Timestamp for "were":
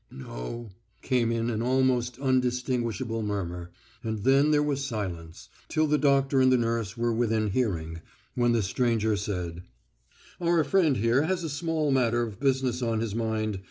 6.97-7.13